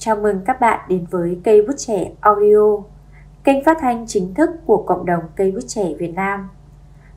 Chào 0.00 0.16
mừng 0.16 0.40
các 0.44 0.60
bạn 0.60 0.80
đến 0.88 1.06
với 1.10 1.40
Cây 1.44 1.62
Bút 1.62 1.74
Trẻ 1.76 2.10
Audio, 2.20 2.82
kênh 3.44 3.64
phát 3.64 3.78
thanh 3.80 4.04
chính 4.06 4.34
thức 4.34 4.50
của 4.66 4.82
cộng 4.86 5.06
đồng 5.06 5.22
Cây 5.36 5.52
Bút 5.52 5.60
Trẻ 5.66 5.94
Việt 5.98 6.14
Nam. 6.14 6.48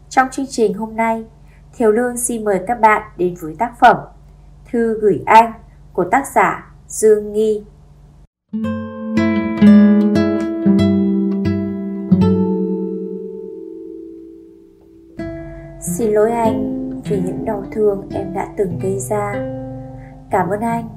Trong 0.09 0.27
chương 0.31 0.45
trình 0.49 0.73
hôm 0.73 0.95
nay, 0.95 1.25
Thiều 1.73 1.91
Lương 1.91 2.17
xin 2.17 2.43
mời 2.43 2.61
các 2.67 2.79
bạn 2.79 3.01
đến 3.17 3.35
với 3.41 3.55
tác 3.59 3.73
phẩm 3.79 3.97
Thư 4.71 4.99
gửi 5.01 5.23
anh 5.25 5.53
của 5.93 6.03
tác 6.11 6.27
giả 6.35 6.73
Dương 6.87 7.33
Nghi. 7.33 7.63
Xin 15.81 16.11
lỗi 16.11 16.31
anh 16.31 16.91
vì 17.09 17.21
những 17.25 17.45
đau 17.45 17.63
thương 17.71 18.09
em 18.11 18.33
đã 18.33 18.47
từng 18.57 18.79
gây 18.83 18.99
ra. 18.99 19.33
Cảm 20.29 20.49
ơn 20.49 20.61
anh 20.61 20.89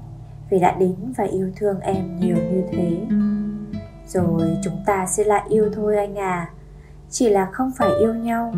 vì 0.54 0.60
đã 0.60 0.76
đến 0.78 0.94
và 1.16 1.24
yêu 1.24 1.50
thương 1.56 1.80
em 1.80 2.20
nhiều 2.20 2.36
như 2.36 2.62
thế. 2.72 2.96
Rồi 4.06 4.56
chúng 4.64 4.76
ta 4.86 5.06
sẽ 5.06 5.24
lại 5.24 5.42
yêu 5.48 5.70
thôi 5.72 5.96
anh 5.96 6.18
à. 6.18 6.50
Chỉ 7.10 7.28
là 7.28 7.50
không 7.52 7.70
phải 7.76 7.90
yêu 7.98 8.14
nhau. 8.14 8.54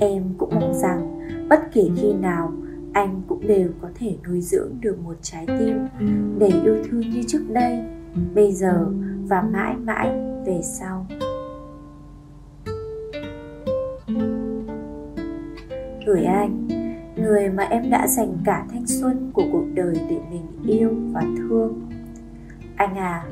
Em 0.00 0.22
cũng 0.38 0.54
mong 0.54 0.74
rằng 0.74 1.18
bất 1.48 1.60
kể 1.72 1.88
khi 1.96 2.12
nào 2.12 2.52
anh 2.92 3.22
cũng 3.28 3.46
đều 3.46 3.68
có 3.82 3.88
thể 3.94 4.16
nuôi 4.28 4.40
dưỡng 4.40 4.72
được 4.80 4.98
một 5.04 5.16
trái 5.22 5.46
tim 5.46 5.86
để 6.38 6.50
yêu 6.64 6.76
thương 6.84 7.00
như 7.00 7.22
trước 7.26 7.42
đây, 7.48 7.78
bây 8.34 8.52
giờ 8.52 8.86
và 9.28 9.42
mãi 9.42 9.74
mãi 9.76 10.10
về 10.46 10.60
sau. 10.62 11.06
Gửi 16.06 16.24
anh 16.24 16.71
người 17.22 17.48
mà 17.48 17.62
em 17.62 17.90
đã 17.90 18.06
dành 18.08 18.36
cả 18.44 18.64
thanh 18.72 18.86
xuân 18.86 19.30
của 19.34 19.44
cuộc 19.52 19.64
đời 19.74 19.94
để 20.10 20.18
mình 20.30 20.46
yêu 20.64 20.90
và 21.12 21.22
thương. 21.36 21.80
Anh 22.76 22.96
à 22.96 23.24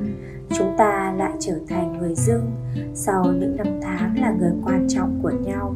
chúng 0.49 0.75
ta 0.77 1.13
lại 1.17 1.31
trở 1.39 1.59
thành 1.69 1.97
người 1.97 2.15
dưng 2.15 2.51
sau 2.93 3.25
những 3.25 3.57
năm 3.57 3.67
tháng 3.81 4.19
là 4.21 4.35
người 4.39 4.51
quan 4.65 4.87
trọng 4.89 5.19
của 5.23 5.31
nhau. 5.31 5.75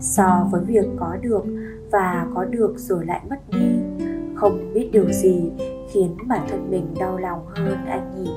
So 0.00 0.48
với 0.50 0.64
việc 0.64 0.86
có 0.96 1.16
được 1.22 1.44
và 1.92 2.26
có 2.34 2.44
được 2.44 2.74
rồi 2.76 3.06
lại 3.06 3.20
mất 3.30 3.36
đi, 3.52 4.04
không 4.34 4.74
biết 4.74 4.88
điều 4.92 5.12
gì 5.12 5.50
khiến 5.92 6.16
bản 6.26 6.46
thân 6.50 6.70
mình 6.70 6.86
đau 7.00 7.18
lòng 7.18 7.40
hơn 7.46 7.78
anh 7.86 8.14
nhỉ? 8.16 8.30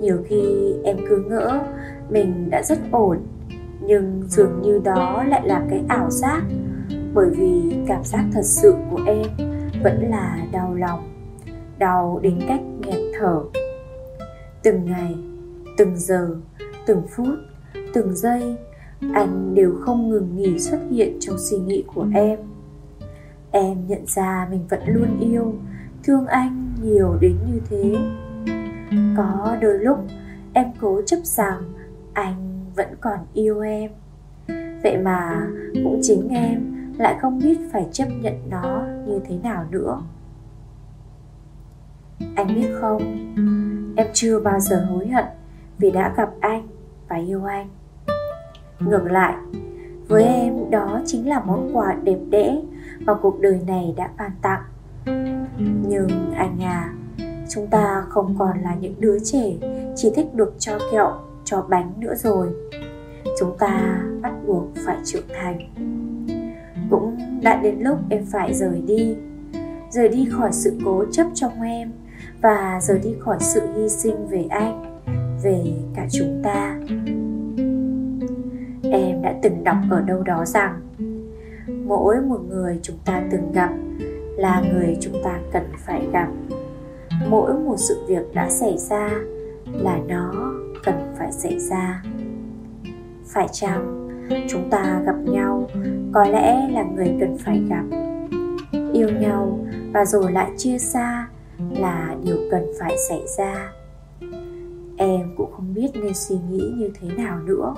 Nhiều 0.00 0.18
khi 0.28 0.74
em 0.84 0.96
cứ 1.08 1.24
ngỡ 1.28 1.60
mình 2.10 2.50
đã 2.50 2.62
rất 2.62 2.78
ổn, 2.90 3.18
nhưng 3.80 4.22
dường 4.28 4.62
như 4.62 4.80
đó 4.84 5.24
lại 5.28 5.48
là 5.48 5.66
cái 5.70 5.82
ảo 5.88 6.10
giác 6.10 6.42
bởi 7.16 7.30
vì 7.30 7.76
cảm 7.86 8.04
giác 8.04 8.24
thật 8.32 8.42
sự 8.44 8.74
của 8.90 9.00
em 9.06 9.26
vẫn 9.82 10.10
là 10.10 10.46
đau 10.52 10.74
lòng, 10.74 11.12
đau 11.78 12.20
đến 12.22 12.38
cách 12.48 12.60
nghẹt 12.80 13.00
thở. 13.18 13.42
Từng 14.62 14.84
ngày, 14.84 15.14
từng 15.76 15.96
giờ, 15.96 16.36
từng 16.86 17.02
phút, 17.16 17.38
từng 17.92 18.16
giây, 18.16 18.56
anh 19.14 19.54
đều 19.54 19.76
không 19.80 20.10
ngừng 20.10 20.36
nghỉ 20.36 20.58
xuất 20.58 20.80
hiện 20.90 21.16
trong 21.20 21.36
suy 21.38 21.58
nghĩ 21.58 21.84
của 21.94 22.06
em. 22.14 22.38
Em 23.50 23.86
nhận 23.88 24.06
ra 24.06 24.48
mình 24.50 24.66
vẫn 24.68 24.80
luôn 24.86 25.20
yêu, 25.20 25.54
thương 26.04 26.26
anh 26.26 26.72
nhiều 26.82 27.16
đến 27.20 27.36
như 27.52 27.60
thế. 27.70 27.96
Có 29.16 29.56
đôi 29.60 29.78
lúc, 29.78 29.98
em 30.52 30.66
cố 30.80 31.00
chấp 31.06 31.18
rằng 31.22 31.62
anh 32.12 32.64
vẫn 32.76 32.88
còn 33.00 33.18
yêu 33.34 33.60
em. 33.60 33.90
Vậy 34.82 34.98
mà 34.98 35.48
cũng 35.74 36.00
chính 36.02 36.28
em 36.28 36.76
lại 36.98 37.16
không 37.20 37.38
biết 37.38 37.58
phải 37.72 37.88
chấp 37.92 38.06
nhận 38.20 38.34
nó 38.50 38.84
như 39.06 39.20
thế 39.28 39.38
nào 39.42 39.64
nữa. 39.70 40.02
Anh 42.34 42.54
biết 42.54 42.68
không? 42.80 43.02
Em 43.96 44.06
chưa 44.12 44.40
bao 44.40 44.60
giờ 44.60 44.86
hối 44.90 45.08
hận 45.08 45.24
vì 45.78 45.90
đã 45.90 46.14
gặp 46.16 46.30
anh 46.40 46.68
và 47.08 47.16
yêu 47.16 47.44
anh. 47.44 47.68
Ngược 48.80 49.04
lại, 49.04 49.34
với 50.08 50.24
em 50.24 50.70
đó 50.70 51.00
chính 51.06 51.28
là 51.28 51.40
món 51.40 51.76
quà 51.76 51.96
đẹp 52.02 52.18
đẽ 52.30 52.62
mà 53.00 53.14
cuộc 53.14 53.40
đời 53.40 53.60
này 53.66 53.94
đã 53.96 54.10
ban 54.18 54.30
tặng. 54.42 54.62
Nhưng 55.88 56.32
anh 56.34 56.62
à 56.62 56.94
chúng 57.48 57.66
ta 57.66 58.04
không 58.08 58.34
còn 58.38 58.60
là 58.62 58.74
những 58.74 58.94
đứa 58.98 59.18
trẻ 59.24 59.52
chỉ 59.96 60.12
thích 60.14 60.34
được 60.34 60.54
cho 60.58 60.78
kẹo, 60.92 61.12
cho 61.44 61.66
bánh 61.68 61.92
nữa 61.96 62.14
rồi. 62.14 62.48
Chúng 63.40 63.56
ta 63.58 64.02
bắt 64.22 64.32
buộc 64.46 64.64
phải 64.86 64.96
trưởng 65.04 65.26
thành 65.40 65.58
cũng 66.90 67.16
đã 67.42 67.60
đến 67.62 67.74
lúc 67.80 67.98
em 68.10 68.24
phải 68.26 68.54
rời 68.54 68.82
đi. 68.86 69.16
Rời 69.90 70.08
đi 70.08 70.28
khỏi 70.30 70.52
sự 70.52 70.78
cố 70.84 71.04
chấp 71.12 71.26
trong 71.34 71.62
em 71.62 71.92
và 72.42 72.80
rời 72.82 72.98
đi 72.98 73.14
khỏi 73.18 73.36
sự 73.40 73.60
hy 73.76 73.88
sinh 73.88 74.26
về 74.28 74.44
anh, 74.50 75.00
về 75.42 75.64
cả 75.94 76.06
chúng 76.12 76.40
ta. 76.44 76.78
Em 78.92 79.22
đã 79.22 79.34
từng 79.42 79.64
đọc 79.64 79.76
ở 79.90 80.00
đâu 80.00 80.22
đó 80.22 80.44
rằng, 80.44 80.80
mỗi 81.86 82.20
một 82.20 82.40
người 82.48 82.78
chúng 82.82 82.96
ta 83.04 83.22
từng 83.30 83.52
gặp 83.52 83.70
là 84.36 84.62
người 84.72 84.96
chúng 85.00 85.22
ta 85.24 85.40
cần 85.52 85.62
phải 85.78 86.06
gặp. 86.12 86.28
Mỗi 87.28 87.54
một 87.54 87.76
sự 87.78 88.04
việc 88.08 88.34
đã 88.34 88.50
xảy 88.50 88.78
ra 88.78 89.10
là 89.72 89.98
nó 90.08 90.32
cần 90.84 91.14
phải 91.18 91.32
xảy 91.32 91.58
ra. 91.58 92.02
Phải 93.24 93.48
chăng 93.52 94.05
chúng 94.48 94.70
ta 94.70 95.02
gặp 95.06 95.16
nhau, 95.24 95.68
có 96.12 96.24
lẽ 96.24 96.68
là 96.70 96.82
người 96.82 97.16
cần 97.20 97.36
phải 97.38 97.62
gặp. 97.68 97.84
Yêu 98.92 99.08
nhau 99.20 99.66
và 99.92 100.04
rồi 100.04 100.32
lại 100.32 100.50
chia 100.56 100.78
xa 100.78 101.28
là 101.70 102.16
điều 102.24 102.36
cần 102.50 102.66
phải 102.80 102.96
xảy 103.08 103.22
ra. 103.38 103.72
Em 104.96 105.34
cũng 105.36 105.52
không 105.52 105.74
biết 105.74 105.88
nên 105.94 106.14
suy 106.14 106.36
nghĩ 106.50 106.72
như 106.76 106.90
thế 107.00 107.08
nào 107.16 107.38
nữa. 107.40 107.74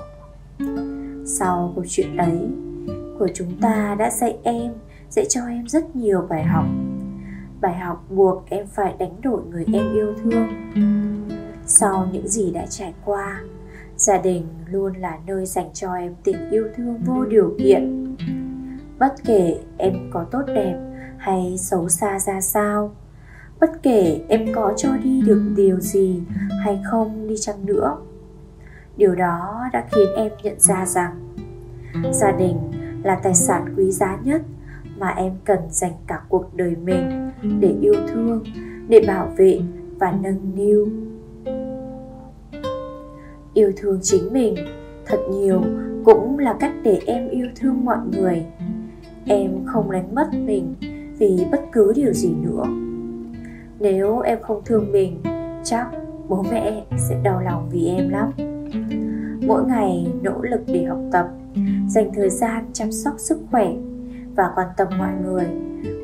Sau 1.25 1.71
câu 1.75 1.85
chuyện 1.87 2.17
ấy 2.17 2.39
của 3.19 3.27
chúng 3.33 3.51
ta 3.61 3.95
đã 3.99 4.09
dạy 4.09 4.37
em, 4.43 4.73
dạy 5.09 5.25
cho 5.29 5.41
em 5.47 5.67
rất 5.67 5.95
nhiều 5.95 6.21
bài 6.29 6.43
học. 6.43 6.65
Bài 7.61 7.75
học 7.75 8.05
buộc 8.09 8.49
em 8.49 8.67
phải 8.67 8.95
đánh 8.99 9.21
đổi 9.21 9.41
người 9.49 9.65
em 9.73 9.93
yêu 9.93 10.13
thương. 10.23 10.47
Sau 11.65 12.07
những 12.11 12.27
gì 12.27 12.51
đã 12.51 12.65
trải 12.65 12.93
qua 13.05 13.41
gia 13.99 14.17
đình 14.17 14.43
luôn 14.71 14.93
là 14.93 15.17
nơi 15.27 15.45
dành 15.45 15.69
cho 15.73 15.93
em 15.93 16.15
tình 16.23 16.49
yêu 16.49 16.67
thương 16.75 16.97
vô 17.05 17.25
điều 17.25 17.55
kiện. 17.59 18.15
Bất 18.99 19.13
kể 19.25 19.59
em 19.77 19.93
có 20.11 20.23
tốt 20.23 20.41
đẹp 20.47 20.79
hay 21.17 21.57
xấu 21.57 21.89
xa 21.89 22.19
ra 22.19 22.41
sao, 22.41 22.95
bất 23.59 23.83
kể 23.83 24.21
em 24.27 24.53
có 24.55 24.73
cho 24.77 24.89
đi 25.03 25.21
được 25.21 25.53
điều 25.55 25.79
gì 25.79 26.21
hay 26.63 26.79
không 26.91 27.27
đi 27.27 27.35
chăng 27.37 27.65
nữa, 27.65 27.97
điều 28.97 29.15
đó 29.15 29.63
đã 29.73 29.85
khiến 29.91 30.07
em 30.15 30.31
nhận 30.43 30.59
ra 30.59 30.85
rằng 30.85 31.33
gia 32.11 32.31
đình 32.31 32.57
là 33.03 33.15
tài 33.15 33.35
sản 33.35 33.73
quý 33.77 33.91
giá 33.91 34.17
nhất 34.23 34.41
mà 34.97 35.09
em 35.09 35.33
cần 35.45 35.59
dành 35.69 35.93
cả 36.07 36.21
cuộc 36.29 36.55
đời 36.55 36.75
mình 36.83 37.31
để 37.59 37.75
yêu 37.81 37.93
thương, 38.07 38.43
để 38.87 39.01
bảo 39.07 39.33
vệ 39.37 39.61
và 39.99 40.11
nâng 40.21 40.55
niu 40.55 40.87
yêu 43.59 43.71
thương 43.77 43.99
chính 44.01 44.33
mình. 44.33 44.55
Thật 45.05 45.17
nhiều 45.31 45.61
cũng 46.05 46.39
là 46.39 46.55
cách 46.59 46.73
để 46.83 47.01
em 47.05 47.29
yêu 47.29 47.47
thương 47.55 47.85
mọi 47.85 47.97
người. 48.11 48.45
Em 49.25 49.51
không 49.65 49.91
đánh 49.91 50.15
mất 50.15 50.27
mình 50.33 50.75
vì 51.17 51.45
bất 51.51 51.61
cứ 51.71 51.93
điều 51.95 52.13
gì 52.13 52.33
nữa. 52.41 52.63
Nếu 53.79 54.19
em 54.19 54.37
không 54.41 54.61
thương 54.65 54.91
mình, 54.91 55.21
chắc 55.63 55.87
bố 56.27 56.45
mẹ 56.51 56.83
sẽ 56.97 57.21
đau 57.23 57.41
lòng 57.41 57.69
vì 57.71 57.87
em 57.87 58.09
lắm. 58.09 58.31
Mỗi 59.47 59.65
ngày 59.65 60.07
nỗ 60.21 60.41
lực 60.41 60.61
để 60.67 60.83
học 60.83 60.99
tập, 61.11 61.29
dành 61.89 62.11
thời 62.13 62.29
gian 62.29 62.65
chăm 62.73 62.91
sóc 62.91 63.13
sức 63.17 63.39
khỏe 63.51 63.73
và 64.35 64.51
quan 64.55 64.67
tâm 64.77 64.87
mọi 64.97 65.11
người, 65.25 65.45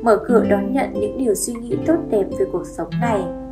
mở 0.02 0.18
cửa 0.26 0.46
đón 0.50 0.72
nhận 0.72 0.92
những 0.92 1.18
điều 1.18 1.34
suy 1.34 1.54
nghĩ 1.54 1.76
tốt 1.86 1.98
đẹp 2.10 2.24
về 2.38 2.46
cuộc 2.52 2.66
sống 2.66 2.90
này 3.00 3.45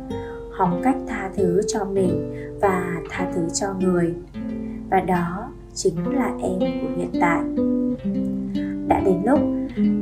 học 0.57 0.69
cách 0.83 0.97
tha 1.07 1.29
thứ 1.35 1.61
cho 1.67 1.85
mình 1.85 2.33
và 2.61 3.01
tha 3.09 3.31
thứ 3.35 3.41
cho 3.53 3.67
người. 3.79 4.13
Và 4.89 4.99
đó 4.99 5.51
chính 5.73 6.15
là 6.15 6.33
em 6.41 6.59
của 6.59 6.89
hiện 6.97 7.11
tại. 7.21 7.41
Đã 8.87 8.99
đến 9.05 9.21
lúc 9.25 9.39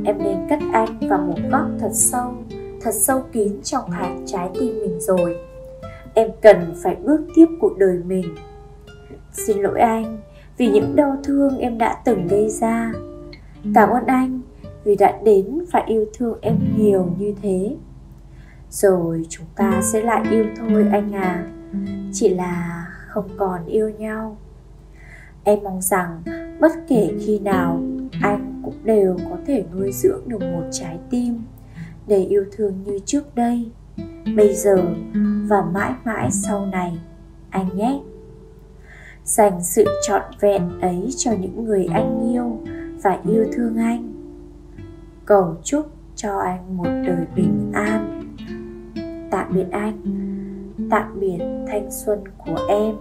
em 0.05 0.17
nên 0.23 0.37
cất 0.49 0.59
anh 0.73 0.99
vào 1.09 1.19
một 1.19 1.37
góc 1.51 1.65
thật 1.79 1.91
sâu 1.93 2.33
thật 2.81 2.93
sâu 2.93 3.23
kín 3.31 3.61
trong 3.63 3.89
hạt 3.89 4.15
trái 4.25 4.49
tim 4.59 4.79
mình 4.79 4.99
rồi. 4.99 5.37
Em 6.13 6.29
cần 6.41 6.73
phải 6.83 6.95
bước 6.95 7.21
tiếp 7.35 7.45
cuộc 7.59 7.77
đời 7.77 7.99
mình. 8.05 8.35
Xin 9.31 9.57
lỗi 9.57 9.79
anh 9.79 10.17
vì 10.57 10.67
những 10.67 10.95
đau 10.95 11.17
thương 11.23 11.57
em 11.57 11.77
đã 11.77 12.01
từng 12.05 12.27
gây 12.27 12.49
ra. 12.49 12.91
Cảm 13.75 13.89
ơn 13.89 14.05
anh 14.05 14.41
vì 14.83 14.95
đã 14.95 15.19
đến 15.23 15.65
và 15.71 15.83
yêu 15.87 16.05
thương 16.17 16.37
em 16.41 16.57
nhiều 16.77 17.07
như 17.17 17.33
thế 17.41 17.75
rồi 18.73 19.25
chúng 19.29 19.45
ta 19.55 19.81
sẽ 19.83 20.01
lại 20.01 20.23
yêu 20.31 20.45
thôi 20.57 20.87
anh 20.91 21.11
à. 21.15 21.47
Chỉ 22.13 22.29
là 22.29 22.85
không 23.07 23.29
còn 23.37 23.65
yêu 23.65 23.89
nhau. 23.89 24.37
Em 25.43 25.59
mong 25.63 25.81
rằng 25.81 26.21
bất 26.59 26.71
kể 26.87 27.13
khi 27.25 27.39
nào, 27.39 27.81
anh 28.21 28.61
cũng 28.65 28.75
đều 28.83 29.17
có 29.29 29.37
thể 29.45 29.65
nuôi 29.73 29.91
dưỡng 29.91 30.21
được 30.27 30.41
một 30.41 30.63
trái 30.71 30.99
tim 31.09 31.41
để 32.07 32.17
yêu 32.17 32.45
thương 32.51 32.83
như 32.83 32.99
trước 33.05 33.35
đây. 33.35 33.71
Bây 34.35 34.53
giờ 34.55 34.75
và 35.47 35.61
mãi 35.61 35.93
mãi 36.03 36.31
sau 36.31 36.65
này, 36.65 36.99
anh 37.49 37.77
nhé. 37.77 37.99
Dành 39.23 39.63
sự 39.63 39.85
trọn 40.07 40.21
vẹn 40.39 40.81
ấy 40.81 41.09
cho 41.17 41.31
những 41.31 41.65
người 41.65 41.85
anh 41.93 42.31
yêu 42.31 42.59
và 43.03 43.19
yêu 43.25 43.45
thương 43.53 43.77
anh. 43.77 44.13
Cầu 45.25 45.55
chúc 45.63 45.87
cho 46.15 46.37
anh 46.37 46.77
một 46.77 46.87
đời 47.07 47.25
bình 47.35 47.71
an 47.73 48.12
tạm 49.33 49.47
biệt 49.53 49.65
anh. 49.71 49.97
Tạm 50.89 51.19
biệt 51.19 51.37
thanh 51.67 51.91
xuân 51.91 52.23
của 52.37 52.57
em. 52.69 52.95